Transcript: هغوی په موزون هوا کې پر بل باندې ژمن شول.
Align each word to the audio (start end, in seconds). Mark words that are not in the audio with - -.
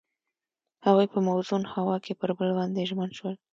هغوی 0.85 1.07
په 1.13 1.19
موزون 1.27 1.63
هوا 1.73 1.95
کې 2.05 2.13
پر 2.19 2.29
بل 2.37 2.49
باندې 2.57 2.87
ژمن 2.89 3.09
شول. 3.17 3.35